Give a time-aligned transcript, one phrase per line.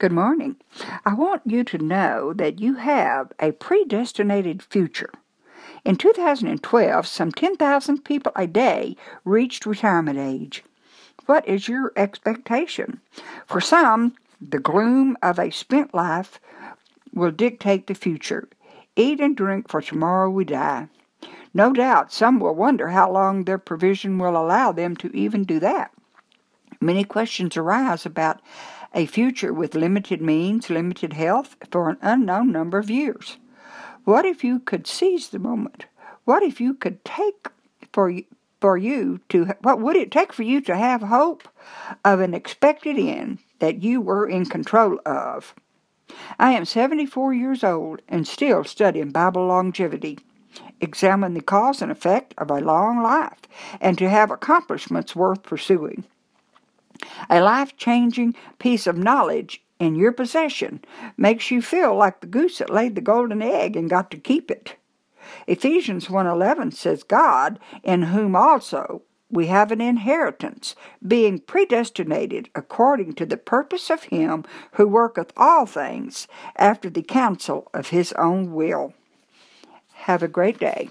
[0.00, 0.56] Good morning.
[1.04, 5.12] I want you to know that you have a predestinated future.
[5.84, 10.64] In 2012, some 10,000 people a day reached retirement age.
[11.26, 13.02] What is your expectation?
[13.44, 16.40] For some, the gloom of a spent life
[17.12, 18.48] will dictate the future.
[18.96, 20.88] Eat and drink, for tomorrow we die.
[21.52, 25.60] No doubt some will wonder how long their provision will allow them to even do
[25.60, 25.92] that.
[26.80, 28.40] Many questions arise about
[28.94, 33.36] a future with limited means, limited health for an unknown number of years.
[34.04, 35.86] What if you could seize the moment?
[36.24, 37.48] What if you could take
[37.92, 38.12] for
[38.60, 41.48] for you to what would it take for you to have hope
[42.04, 45.54] of an expected end that you were in control of?
[46.38, 50.18] I am 74 years old and still studying Bible longevity.
[50.80, 53.38] Examine the cause and effect of a long life
[53.80, 56.04] and to have accomplishments worth pursuing.
[57.30, 60.84] A life changing piece of knowledge in your possession
[61.16, 64.50] makes you feel like the goose that laid the golden egg and got to keep
[64.50, 64.74] it.
[65.46, 70.74] Ephesians 1:11 says God in whom also we have an inheritance
[71.06, 77.70] being predestinated according to the purpose of him who worketh all things after the counsel
[77.72, 78.92] of his own will.
[79.92, 80.90] Have a great day.